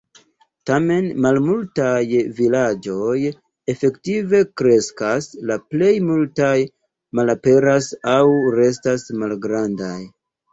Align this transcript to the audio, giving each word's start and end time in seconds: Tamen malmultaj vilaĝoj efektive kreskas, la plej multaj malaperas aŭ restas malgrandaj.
Tamen 0.67 1.09
malmultaj 1.25 2.21
vilaĝoj 2.39 3.17
efektive 3.73 4.41
kreskas, 4.63 5.27
la 5.51 5.59
plej 5.75 5.91
multaj 6.07 6.57
malaperas 7.21 7.91
aŭ 8.15 8.17
restas 8.59 9.07
malgrandaj. 9.23 9.97